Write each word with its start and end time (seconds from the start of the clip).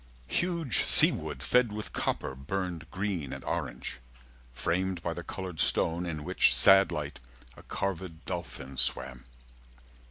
Huge 0.25 0.83
sea 0.83 1.11
wood 1.11 1.43
fed 1.43 1.71
with 1.71 1.93
copper 1.93 2.33
Burned 2.33 2.89
green 2.89 3.31
and 3.31 3.43
orange, 3.43 3.99
framed 4.51 4.99
by 5.03 5.13
the 5.13 5.21
coloured 5.23 5.59
stone, 5.59 6.07
In 6.07 6.23
which 6.23 6.55
sad 6.55 6.91
light 6.91 7.19
a 7.55 7.61
carvèd 7.61 8.25
dolphin 8.25 8.77
swam. 8.77 9.25